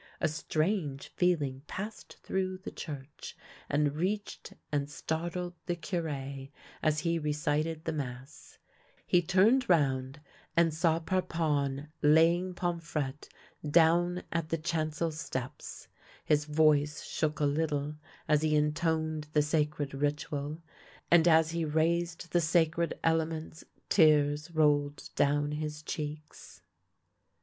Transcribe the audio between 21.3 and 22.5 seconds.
he raised the